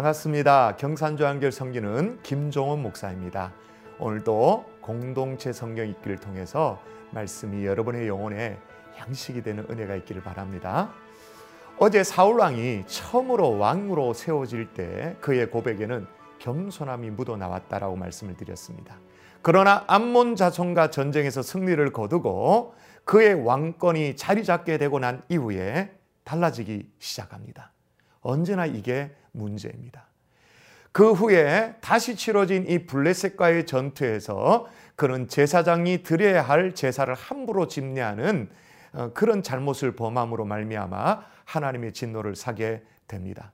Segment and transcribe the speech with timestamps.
[0.00, 0.76] 반갑습니다.
[0.76, 3.52] 경산조 한결 성기는 김종원 목사입니다.
[3.98, 6.80] 오늘도 공동체 성경 읽기를 통해서
[7.10, 8.56] 말씀이 여러분의 영혼에
[8.98, 10.90] 양식이 되는 은혜가 있기를 바랍니다.
[11.78, 16.06] 어제 사울 왕이 처음으로 왕으로 세워질 때 그의 고백에는
[16.38, 18.98] 겸손함이 묻어 나왔다라고 말씀을 드렸습니다.
[19.42, 22.74] 그러나 암몬 자손과 전쟁에서 승리를 거두고
[23.04, 25.92] 그의 왕권이 자리 잡게 되고 난 이후에
[26.24, 27.72] 달라지기 시작합니다.
[28.22, 30.06] 언제나 이게 문제입니다.
[30.92, 38.50] 그 후에 다시 치러진 이 블레셋과의 전투에서 그는 제사장이 드려야 할 제사를 함부로 집례하는
[38.92, 43.52] 어, 그런 잘못을 범함으로 말미암아 하나님의 진노를 사게 됩니다.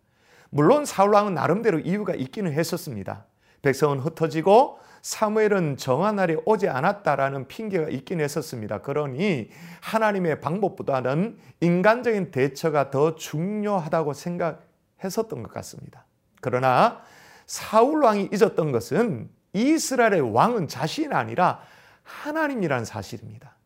[0.50, 3.26] 물론 사울 왕은 나름대로 이유가 있기는 했었습니다.
[3.62, 8.80] 백성은 흩어지고 사무엘은 정한 날이 오지 않았다라는 핑계가 있긴 했었습니다.
[8.80, 14.65] 그러니 하나님의 방법보다는 인간적인 대처가 더 중요하다고 생각
[15.02, 16.04] 했었던 것 같습니다.
[16.40, 17.02] 그러나
[17.46, 21.60] 사울 왕이 잊었던 것은 이스라엘의 왕은 자신이 아니라
[22.02, 23.56] 하나님이라는 사실입니다.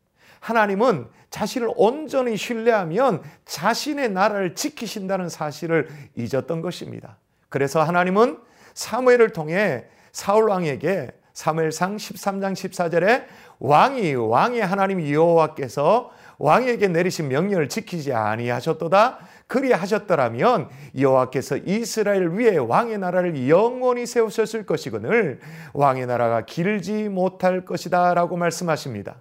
[0.41, 7.19] 하나님은 자신을 온전히 신뢰하면 자신의 나라를 지키신다는 사실을 잊었던 것입니다.
[7.49, 8.39] 그래서 하나님은
[8.75, 13.27] 사무엘을 통해 사울 왕에게 사무엘상 13장 14절에
[13.59, 19.19] 왕이 왕의 하나님 여호와께서 왕에게 내리신 명령을 지키지 아니하셨도다.
[19.51, 25.41] 그리하셨더라면 여호와께서 이스라엘 위에 왕의 나라를 영원히 세우셨을 것이거늘
[25.75, 29.21] 왕의 나라가 길지 못할 것이다라고 말씀하십니다.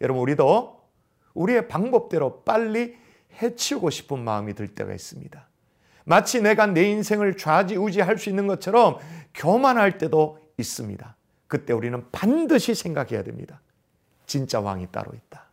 [0.00, 0.80] 여러분 우리도
[1.34, 2.96] 우리의 방법대로 빨리
[3.40, 5.46] 해치우고 싶은 마음이 들 때가 있습니다.
[6.04, 8.96] 마치 내가 내 인생을 좌지우지할 수 있는 것처럼
[9.34, 11.16] 교만할 때도 있습니다.
[11.46, 13.60] 그때 우리는 반드시 생각해야 됩니다.
[14.24, 15.49] 진짜 왕이 따로 있다.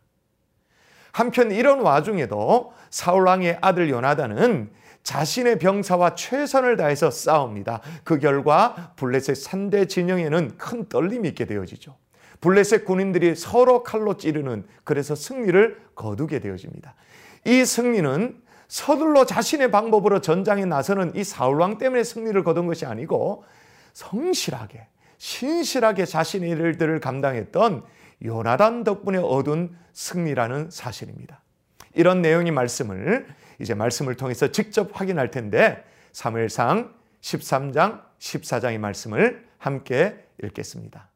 [1.12, 4.70] 한편 이런 와중에도 사울 왕의 아들 요나단은
[5.02, 7.80] 자신의 병사와 최선을 다해서 싸웁니다.
[8.04, 11.96] 그 결과 블레셋 3대 진영에는 큰 떨림이 있게 되어지죠.
[12.40, 16.94] 블레셋 군인들이 서로 칼로 찌르는 그래서 승리를 거두게 되어집니다.
[17.46, 23.44] 이 승리는 서둘러 자신의 방법으로 전장에 나서는 이 사울 왕 때문에 승리를 거둔 것이 아니고
[23.94, 24.86] 성실하게
[25.16, 27.82] 신실하게 자신의 일들을 감당했던
[28.24, 31.42] 요나단 덕분에 얻은 승리라는 사실입니다.
[31.94, 33.26] 이런 내용의 말씀을
[33.60, 41.10] 이제 말씀을 통해서 직접 확인할 텐데 사무엘상 13장 14장의 말씀을 함께 읽겠습니다.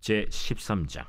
[0.00, 1.06] 제 13장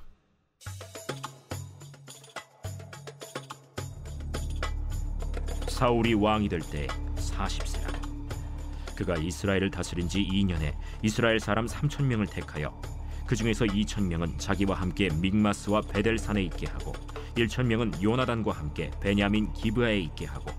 [5.67, 12.79] 사울이 왕이 될 때 40세라 그가 이스라엘을 다스린 지 2년에 이스라엘 사람 3천 명을 택하여
[13.25, 16.93] 그 중에서 2천 명은 자기와 함께 믹마스와 베델산에 있게 하고
[17.35, 20.51] 1천 명은 요나단과 함께 베냐민 기브아에 있게 하고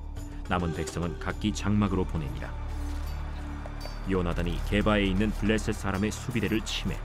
[0.48, 2.52] 남은 백성은 각기 장막으로 보냅니다.
[4.10, 6.96] 요나단이 게바에 있는 블레셋 사람의 수비대를 침해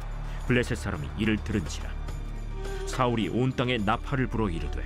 [0.48, 1.90] 블레셋 사람이 이를 들은지라
[2.88, 4.84] 사울이 온 땅에 나팔을 불어 이르되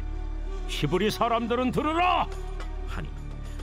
[0.67, 2.27] 히브리 사람들은 들으라
[2.87, 3.09] 하니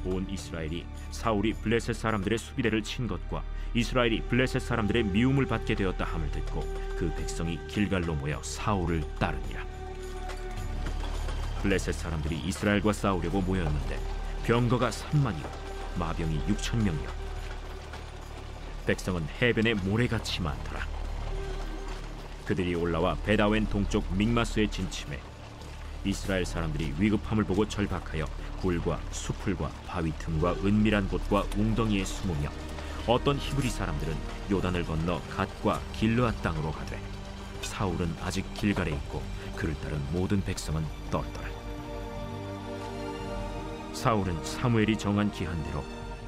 [0.04, 6.30] 온 이스라엘이 사울이 블레셋 사람들의 수비대를 친 것과 이스라엘이 블레셋 사람들의 미움을 받게 되었다 함을
[6.32, 6.60] 듣고
[6.96, 9.64] 그 백성이 길갈로 모여 사울을 따르니라.
[11.62, 13.98] 블레셋 사람들이 이스라엘과 싸우려고 모였는데
[14.44, 15.46] 병거가 3만이요
[15.98, 17.08] 마병이 6천 명이요.
[18.86, 20.86] 백성은 해변에 모래같이 많더라.
[22.44, 25.20] 그들이 올라와 베다웬 동쪽 믹마스에 진침해
[26.04, 28.26] 이스라엘 사람들이 위급함을 보고 절박하여
[28.60, 32.50] 굴과 수풀과 바위 틈과 은밀한 곳과 웅덩이에 숨으며
[33.10, 34.14] 어떤 히브리 사람들은
[34.52, 36.96] 요단을 건너 갓과 길르앗 땅으로 가되
[37.60, 39.20] 사울은 아직 길갈에 있고
[39.56, 41.48] 그를 따른 모든 백성은 떨더라.
[43.92, 45.82] 사울은 사무엘이 정한 기한대로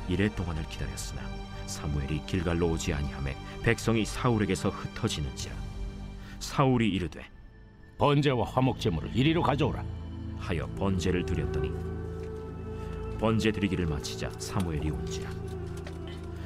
[0.08, 1.22] 이래 동안을 기다렸으나
[1.66, 5.54] 사무엘이 길갈로 오지 아니하매 백성이 사울에게서 흩어지는지라.
[6.40, 7.24] 사울이 이르되
[7.96, 9.84] 번제와 화목 제물을 이리로 가져오라.
[10.40, 11.70] 하여 번제를 드렸더니
[13.20, 15.30] 번제 드리기를 마치자 사무엘이 온지라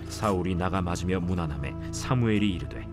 [0.09, 2.87] 사울이 나가 맞으며 무난함에 사무엘이 이르되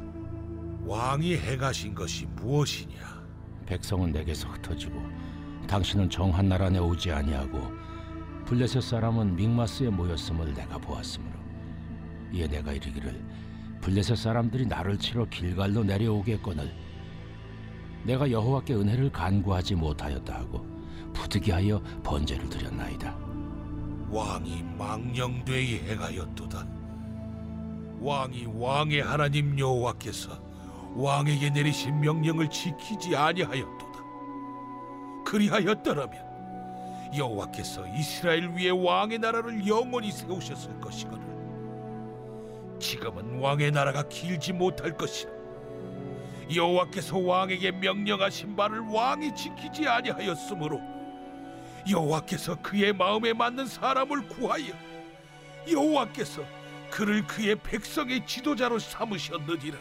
[0.86, 3.24] 왕이 행하신 것이 무엇이냐?
[3.65, 5.01] 백성은 내게서 흩어지고
[5.68, 7.71] 당신은 정한 나라 내 오지 아니하고
[8.45, 11.33] 블레셋 사람은 믹마스에 모였음을 내가 보았으므로
[12.33, 13.24] 이에 내가 이르기를
[13.81, 16.74] 블레셋 사람들이 나를 치러 길갈로 내려오겠거늘
[18.04, 20.66] 내가 여호와께 은혜를 간구하지 못하였다 하고
[21.13, 23.16] 부득이하여 번제를 드렸나이다.
[24.09, 26.72] 왕이 망령되이 행하였도다.
[28.03, 30.38] 왕이 왕의 하나님 여호와께서
[30.95, 33.94] 왕에게 내리신 명령을 지키지 아니하였도다.
[35.25, 41.23] 그리하였더라면 여호와께서 이스라엘 위에 왕의 나라를 영원히 세우셨을 것이거늘
[42.79, 45.31] 지금은 왕의 나라가 길지 못할 것이라
[46.53, 50.81] 여호와께서 왕에게 명령하신 바를 왕이 지키지 아니하였으므로
[51.89, 54.73] 여호와께서 그의 마음에 맞는 사람을 구하여
[55.71, 56.44] 여호와께서
[56.94, 59.80] 그를 그의 백성의 지도자로 삼으셨느니라.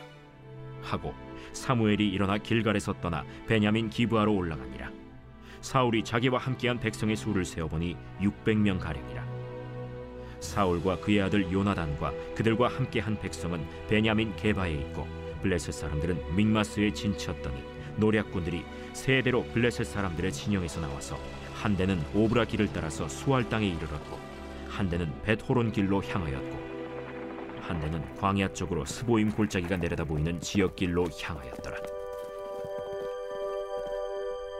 [0.81, 1.15] 하고
[1.53, 4.91] 사무엘이 일어나 길갈에서 떠나 베냐민 기브아로 올라가니라.
[5.61, 9.27] 사울이 자기와 함께한 백성의 수를 세어보니 600명 가량이라.
[10.41, 15.07] 사울과 그의 아들 요나단과 그들과 함께한 백성은 베냐민 게바에 있고
[15.43, 17.63] 블레셋 사람들은 믹마스에 진쳤더니
[17.99, 18.65] 노략군들이
[18.95, 21.19] 세 대로 블레셋 사람들의 진영에서 나와서
[21.53, 24.19] 한 대는 오브라 길을 따라서 수알 땅에 이르렀고
[24.71, 26.62] 한 대는 벳호론 길로 향하였고
[27.63, 31.77] 한 대는 광야 쪽으로 스보임 골짜기가 내려다 보이는 지역길로 향하였더라.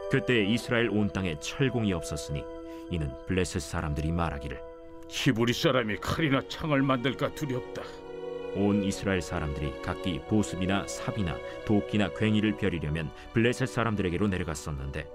[0.09, 2.43] 그때 이스라엘 온 땅에 철공이 없었으니
[2.89, 4.61] 이는 블레셋 사람들이 말하기를
[5.09, 7.81] 히브리 사람이 칼이나 창을 만들까 두렵다.
[8.55, 11.35] 온 이스라엘 사람들이 각기 보습이나 삽이나
[11.65, 15.07] 도끼나 괭이를 벼리려면 블레셋 사람들에게로 내려갔었는데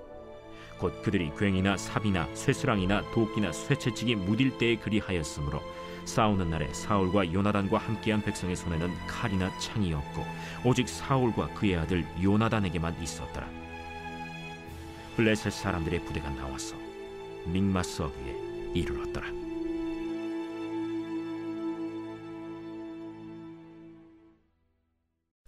[0.79, 5.61] 곧 그들이 괭이나 삽이나 쇠스랑이나 도끼나 쇠채찍이 무딜 때에 그리하였으므로
[6.09, 10.25] 싸우는 날에 사울과 요나단과 함께한 백성의 손에는 칼이나 창이 없고
[10.65, 13.47] 오직 사울과 그의 아들 요나단에게만 있었더라.
[15.17, 16.77] 블레셋 사람들의 부대가 나와서
[17.45, 19.29] 믹마스 어귀에 이르렀더라.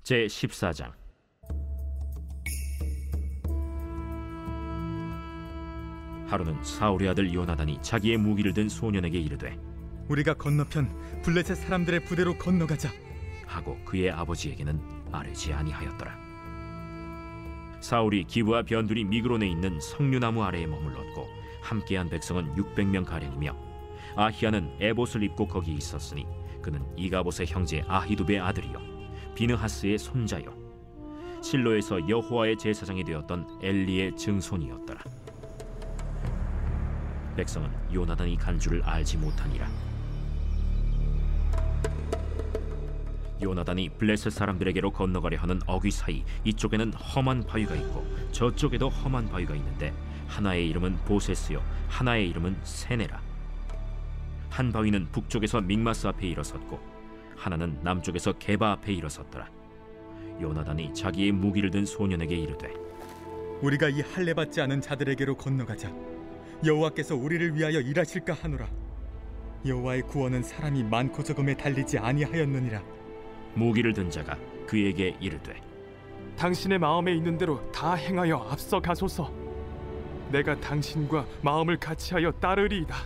[0.02, 0.92] 제 14장.
[6.26, 9.69] 하루는 사울의 아들 요나단이 자기의 무기를 든 소년에게 이르되
[10.10, 10.90] 우리가 건너편
[11.22, 12.90] 블레셋 사람들의 부대로 건너가자.
[13.46, 14.80] 하고 그의 아버지에게는
[15.12, 16.18] 아뢰지 아니하였더라.
[17.80, 21.28] 사울이 기브와 변두리 미그론에 있는 석류나무 아래에 머물렀고
[21.62, 23.56] 함께한 백성은 600명 가량이며
[24.16, 26.26] 아히야는 에봇을 입고 거기 있었으니
[26.60, 28.78] 그는 이가봇의 형제 아히두베 아들이요
[29.34, 30.52] 비느하스의 손자요
[31.40, 35.02] 실로에서 여호와의 제사장이 되었던 엘리의 증손이었더라.
[37.36, 39.89] 백성은 요나단이 간 줄을 알지 못하니라.
[43.42, 49.92] 요나단이 블레셋 사람들에게로 건너가려 하는 어귀 사이 이쪽에는 험한 바위가 있고 저쪽에도 험한 바위가 있는데
[50.28, 53.20] 하나의 이름은 보세스요 하나의 이름은 세네라
[54.50, 56.78] 한 바위는 북쪽에서 믹마스 앞에 일어섰고
[57.36, 59.48] 하나는 남쪽에서 게바 앞에 일어섰더라
[60.40, 62.90] 요나단이 자기의 무기를 든 소년에게 이르되
[63.62, 65.92] 우리가 이 할례 받지 않은 자들에게로 건너가자.
[66.64, 68.66] 여호와께서 우리를 위하여 일하실까 하노라.
[69.66, 72.82] 여호와의 구원은 사람이 많고 적음에 달리지 아니하였느니라.
[73.54, 74.36] 무기를 든 자가
[74.66, 75.60] 그에게 이르되
[76.36, 79.30] 당신의 마음에 있는 대로 다 행하여 앞서 가소서.
[80.32, 82.96] 내가 당신과 마음을 같이하여 따르리이다.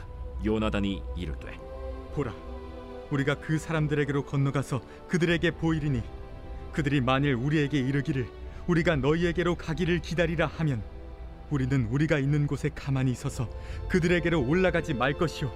[0.44, 1.58] 요나단이 이르되
[2.14, 2.32] 보라,
[3.10, 6.02] 우리가 그 사람들에게로 건너가서 그들에게 보이리니
[6.72, 8.28] 그들이 만일 우리에게 이르기를
[8.66, 10.82] 우리가 너희에게로 가기를 기다리라 하면
[11.50, 13.48] 우리는 우리가 있는 곳에 가만히 있어서
[13.88, 15.50] 그들에게로 올라가지 말 것이요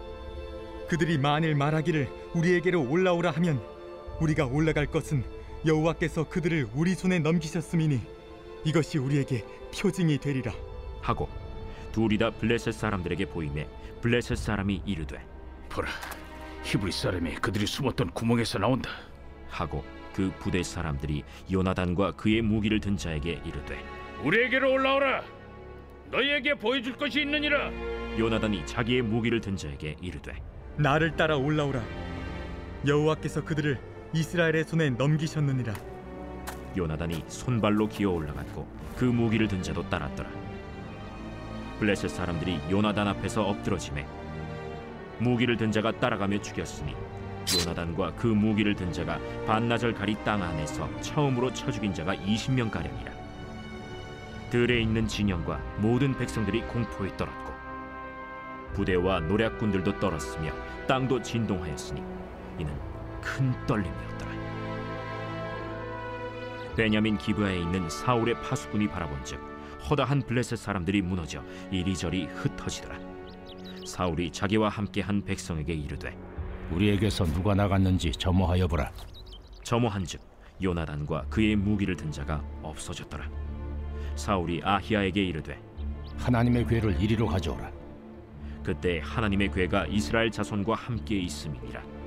[0.88, 3.60] 그들이 만일 말하기를 우리에게로 올라오라 하면
[4.20, 5.24] 우리가 올라갈 것은
[5.66, 8.00] 여호와께서 그들을 우리 손에 넘기셨음이니
[8.64, 9.44] 이것이 우리에게
[9.74, 10.52] 표징이 되리라
[11.00, 11.28] 하고
[11.92, 13.66] 둘이 다 블레셋 사람들에게 보이매
[14.02, 15.24] 블레셋 사람이 이르되
[15.68, 15.88] 보라,
[16.64, 18.90] 히브리 사람이 그들이 숨었던 구멍에서 나온다.
[19.48, 19.84] 하고
[20.14, 23.78] 그 부대 사람들이 요나단과 그의 무기를 든 자에게 이르되
[24.24, 25.22] 우리에게로 올라오라.
[26.10, 27.70] 너희에게 보여줄 것이 있느니라.
[28.18, 30.34] 요나단이 자기의 무기를 든 자에게 이르되
[30.76, 31.82] 나를 따라 올라오라
[32.86, 33.78] 여호와께서 그들을
[34.14, 35.74] 이스라엘의 손에 넘기셨느니라.
[36.76, 40.30] 요나단이 손발로 기어 올라갔고 그 무기를 든 자도 따랐더라.
[41.78, 44.06] 블레셋 사람들이 요나단 앞에서 엎드러지매
[45.18, 46.94] 무기를 든 자가 따라가며 죽였으니
[47.58, 53.12] 요나단과 그 무기를 든 자가 반나절 가리 땅 안에서 처음으로 쳐 죽인 자가 20명 가량이라.
[54.50, 57.52] 들에 있는 진영과 모든 백성들이 공포에 떨었고
[58.74, 60.52] 부대와 노략군들도 떨었으며
[60.86, 62.02] 땅도 진동하였으니
[62.58, 62.97] 이는
[63.28, 64.32] 큰 떨림이었더라
[66.76, 69.38] 베냐민 기브아에 있는 사울의 파수꾼이 바라본즉
[69.88, 72.98] 허다한 블레셋 사람들이 무너져 이리저리 흩어지더라
[73.86, 76.16] 사울이 자기와 함께한 백성에게 이르되
[76.70, 78.92] 우리에게서 누가 나갔는지 점호하여 보라.
[79.62, 80.20] 점호한즉
[80.62, 83.30] 요나단과 그의 무기를 든 자가 없어졌더라
[84.16, 85.58] 사울이 아히야에게 이르되
[86.18, 87.70] 하나님의 괴를 이리로 가져오라.
[88.62, 91.97] 그때 하나님의 괴가 이스라엘 자손과 함께 있음이니라.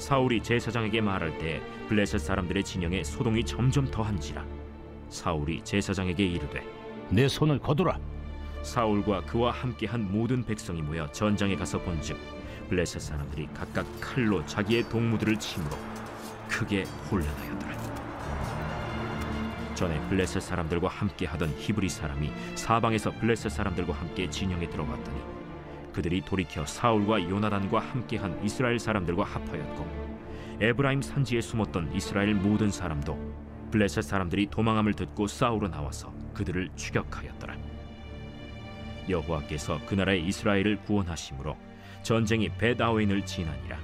[0.00, 4.42] 사울이 제사장에게 말할 때 블레셋 사람들의 진영에 소동이 점점 더한지라.
[5.10, 6.64] 사울이 제사장에게 이르되
[7.10, 7.98] 내 손을 거두라.
[8.62, 12.16] 사울과 그와 함께한 모든 백성이 모여 전장에 가서 본즉
[12.70, 15.76] 블레셋 사람들이 각각 칼로 자기의 동무들을 치므로
[16.48, 17.90] 크게 혼란하였더라.
[19.74, 25.39] 전에 블레셋 사람들과 함께하던 히브리 사람이 사방에서 블레셋 사람들과 함께 진영에 들어갔더니
[25.92, 30.10] 그들이 돌이켜 사울과 요나단과 함께한 이스라엘 사람들과 합하였고
[30.60, 37.56] 에브라임 산지에 숨었던 이스라엘 모든 사람도 블레셋 사람들이 도망함을 듣고 싸우러 나와서 그들을 추격하였더라.
[39.08, 41.56] 여호와께서 그 나라의 이스라엘을 구원하심으로
[42.02, 43.78] 전쟁이 베다웬을 지나니라.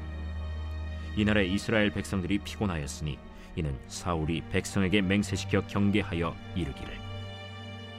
[1.17, 3.19] 이 나라의 이스라엘 백성들이 피곤하였으니
[3.57, 6.95] 이는 사울이 백성에게 맹세시켜 경계하여 이르기를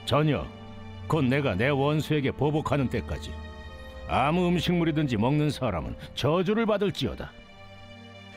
[0.06, 0.46] 전혀
[1.08, 3.32] 곧 내가 내 원수에게 보복하는 때까지
[4.10, 7.32] 아무 음식물이든지 먹는 사람은 저주를 받을지어다.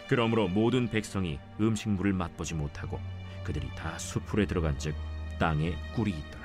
[0.08, 2.98] 그러므로 모든 백성이 음식물을 맛보지 못하고
[3.44, 4.94] 그들이 다 수풀에 들어간즉
[5.38, 6.40] 땅에 꿀이 있더라.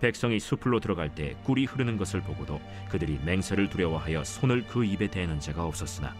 [0.00, 5.40] 백성이 수풀로 들어갈 때 꿀이 흐르는 것을 보고도 그들이 맹세를 두려워하여 손을 그 입에 대는
[5.40, 6.14] 자가 없었으나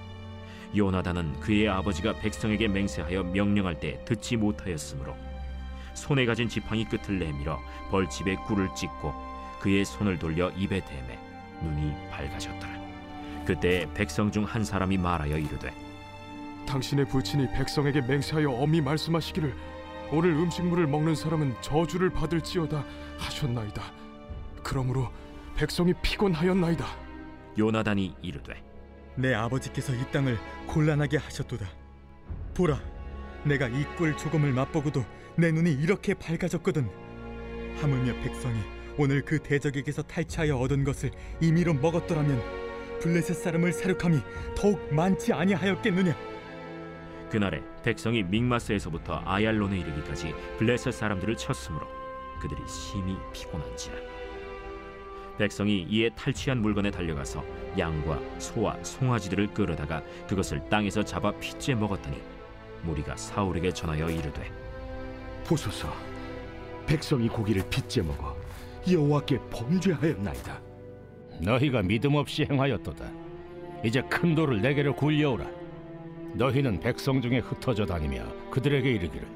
[0.76, 5.16] 요나단은 그의 아버지가 백성에게 맹세하여 명령할 때 듣지 못하였으므로
[5.94, 7.58] 손에 가진 지팡이 끝을 내밀어
[7.90, 9.14] 벌집에 꿀을 찍고
[9.60, 11.27] 그의 손을 돌려 입에 대매
[11.62, 12.78] 눈이 밝아졌더라.
[13.44, 15.72] 그때 백성 중 한 사람이 말하여 이르되
[16.66, 19.54] 당신의 부친이 백성에게 맹세하여 엄히 말씀하시기를
[20.12, 22.84] 오늘 음식물을 먹는 사람은 저주를 받을지어다
[23.18, 23.82] 하셨나이다.
[24.62, 25.10] 그러므로
[25.56, 26.86] 백성이 피곤하였나이다.
[27.58, 28.62] 요나단이 이르되
[29.16, 31.66] 내 아버지께서 이 땅을 곤란하게 하셨도다.
[32.54, 32.78] 보라,
[33.44, 35.04] 내가 이 꿀 조금을 맛보고도
[35.36, 36.88] 내 눈이 이렇게 밝아졌거든.
[37.80, 38.60] 하물며 백성이
[38.98, 42.42] 오늘 그 대적에게서 탈취하여 얻은 것을 임의로 먹었더라면
[43.00, 44.18] 블레셋 사람을 사륙함이
[44.56, 46.16] 더욱 많지 아니하였겠느냐?
[47.30, 51.86] 그날에 백성이 믹마스에서부터 아얄론에 이르기까지 블레셋 사람들을 쳤으므로
[52.40, 53.94] 그들이 심히 피곤한지라
[55.38, 57.44] 백성이 이에 탈취한 물건에 달려가서
[57.78, 62.20] 양과 소와 송아지들을 끌어다가 그것을 땅에서 잡아 핏째 먹었더니
[62.82, 64.50] 무리가 사울에게 전하여 이르되
[65.46, 65.94] 보소서
[66.86, 68.37] 백성이 고기를 빚제 먹어
[68.90, 70.60] 여호와께 범죄하였나이다
[71.40, 73.10] 너희가 믿음 없이 행하였도다.
[73.84, 75.46] 이제 큰 돌을 내게로 굴려오라.
[76.34, 79.26] 너희는 백성 중에 흩어져 다니며 그들에게 이르기를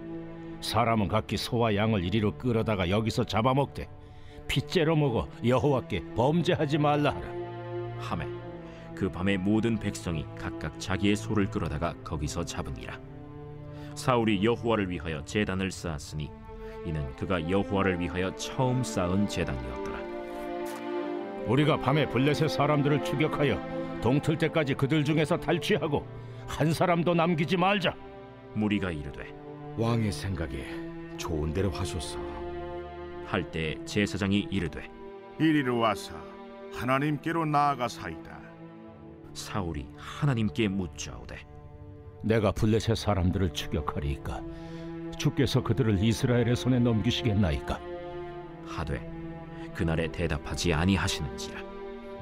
[0.61, 3.89] 사람은 각기 소와 양을 이리로 끌어다가 여기서 잡아먹되
[4.49, 7.27] 핏째로 먹어 여호와께 범죄하지 말라 하라.
[7.99, 8.27] 하매
[8.95, 13.01] 그 밤에 모든 백성이 각각 자기의 소를 끌어다가 거기서 잡으니라
[13.95, 16.31] 사울이 여호와를 위하여 제단을 쌓았으니
[16.85, 19.99] 이는 그가 여호와를 위하여 처음 쌓은 제단이었더라
[21.47, 26.07] 우리가 밤에 블레셋 사람들을 추격하여 동틀 때까지 그들 중에서 탈취하고
[26.47, 27.95] 한 사람도 남기지 말자.
[28.55, 29.33] 무리가 이르되
[29.79, 30.67] 왕의 생각에
[31.17, 32.19] 좋은 대로 하소서
[33.27, 34.89] 할 때 제사장이 이르되
[35.39, 36.15] 이리로 와서
[36.75, 38.41] 하나님께로 나아가사이다.
[39.33, 41.37] 사울이 하나님께 묻자오되
[42.23, 44.41] 내가 블레셋 사람들을 추격하리이까
[45.23, 47.79] 주께서 그들을 이스라엘의 손에 넘기시겠나이까?
[48.67, 49.09] 하되
[49.73, 51.61] 그날에 대답하지 아니하시는지라.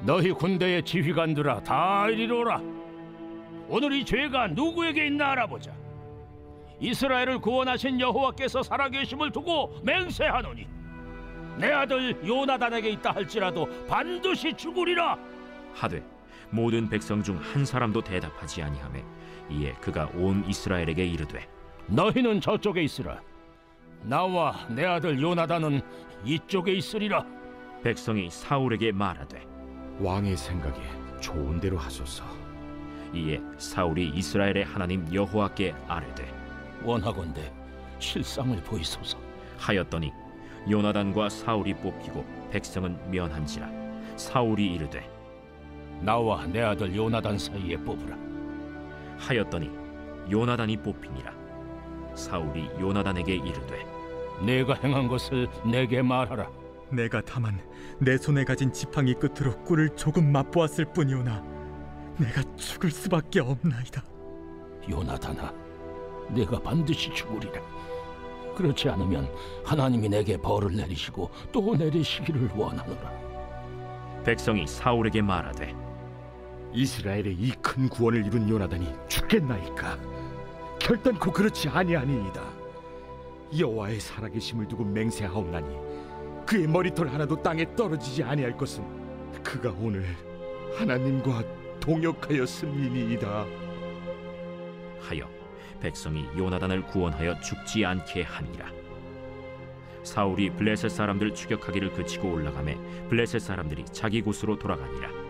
[0.03, 2.61] 너희 군대의 지휘관들아 다 이리로라.
[3.67, 5.73] 오늘 이 죄가 누구에게 있나 알아보자.
[6.79, 10.67] 이스라엘을 구원하신 여호와께서 살아계심을 두고 맹세하노니
[11.57, 15.17] 내 아들 요나단에게 있다 할지라도 반드시 죽으리라.
[15.73, 16.03] 하되
[16.51, 19.03] 모든 백성 중 한 사람도 대답하지 아니하매
[19.49, 21.47] 이에 그가 온 이스라엘에게 이르되
[21.91, 23.19] 너희는 저쪽에 있으라.
[24.03, 25.81] 나와 내 아들 요나단은
[26.23, 27.25] 이쪽에 있으리라.
[27.83, 29.45] 백성이 사울에게 말하되
[29.99, 30.79] 왕의 생각에
[31.19, 32.23] 좋은 대로 하소서.
[33.13, 36.33] 이에 사울이 이스라엘의 하나님 여호와께 아뢰되
[36.83, 37.51] 원하건대
[37.99, 39.17] 실상을 보이소서.
[39.57, 40.13] 하였더니
[40.69, 43.69] 요나단과 사울이 뽑히고 백성은 면한지라.
[44.15, 45.09] 사울이 이르되
[45.99, 48.17] 나와 내 아들 요나단 사이에 뽑으라.
[49.17, 49.69] 하였더니
[50.31, 51.40] 요나단이 뽑히니라
[52.15, 53.85] 사울이 요나단에게 이르되
[54.45, 56.49] 내가 행한 것을 내게 말하라.
[56.91, 57.59] 내가 다만
[57.99, 61.43] 내 손에 가진 지팡이 끝으로 꿀을 조금 맛보았을 뿐이오나
[62.17, 64.03] 내가 죽을 수밖에 없나이다.
[64.89, 65.53] 요나단아
[66.31, 67.61] 내가 반드시 죽으리라.
[68.55, 69.31] 그렇지 않으면
[69.63, 73.11] 하나님이 내게 벌을 내리시고 또 내리시기를 원하노라.
[74.23, 75.73] 백성이 사울에게 말하되
[76.73, 79.97] 이스라엘의 이 큰 구원을 이룬 요나단이 죽겠나이까
[80.91, 82.43] 결단코 그렇지 아니하니이다.
[83.57, 85.73] 여호와의 살아계심을 두고 맹세하옵나니
[86.45, 88.83] 그의 머리털 하나도 땅에 떨어지지 아니할 것은
[89.41, 90.03] 그가 오늘
[90.75, 91.45] 하나님과
[91.79, 93.45] 동역하였음이니이다.
[94.99, 95.29] 하여
[95.79, 98.69] 백성이 요나단을 구원하여 죽지 않게 하니라.
[100.03, 105.20] 사울이 블레셋 사람들 추격하기를 그치고 올라가매 블레셋 사람들이 자기 곳으로 돌아가니라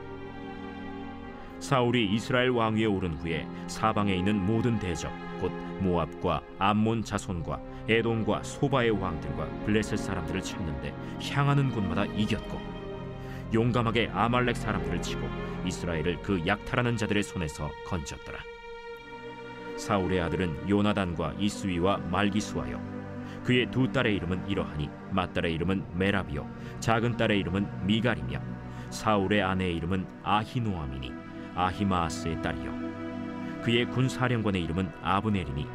[1.71, 5.09] 사울이 이스라엘 왕위에 오른 후에 사방에 있는 모든 대적
[5.39, 10.93] 곧 모압과 암몬 자손과 에돔과 소바의 왕들과 블레셋 사람들을 쳤는데
[11.31, 12.59] 향하는 곳마다 이겼고
[13.53, 15.21] 용감하게 아말렉 사람들을 치고
[15.65, 18.39] 이스라엘을 그 약탈하는 자들의 손에서 건졌더라.
[19.77, 22.81] 사울의 아들은 요나단과 이스위와 말기수하여
[23.45, 28.41] 그의 두 딸의 이름은 이러하니 맏딸의 이름은 메라비요 작은 딸의 이름은 미갈이며
[28.89, 31.20] 사울의 아내의 이름은 아히노아미니
[31.55, 33.62] 아히마아스의 딸이요.
[33.63, 35.67] 그의 군사령관의 이름은 아브넬이니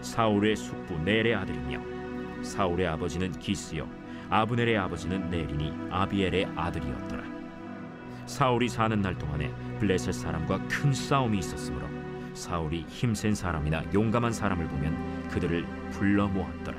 [0.00, 3.88] 사울의 숙부 넬의 아들이며 사울의 아버지는 기스요
[4.30, 7.22] 아브넬의 아버지는 넬이니 아비엘의 아들이었더라.
[8.26, 11.86] 사울이 사는 날 동안에 블레셋 사람과 큰 싸움이 있었으므로
[12.32, 16.78] 사울이 힘센 사람이나 용감한 사람을 보면 그들을 불러 모았더라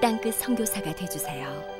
[0.00, 1.77] 땅끝 선교사가 되주세요.